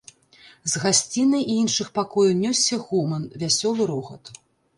[0.71, 4.35] З гасцінай і іншых пакояў нёсся гоман, вясёлы рогат.